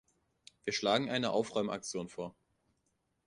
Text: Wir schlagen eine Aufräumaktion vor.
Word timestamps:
Wir 0.63 0.73
schlagen 0.73 1.11
eine 1.11 1.29
Aufräumaktion 1.29 2.09
vor. 2.09 2.33